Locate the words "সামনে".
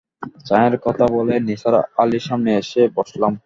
2.27-2.51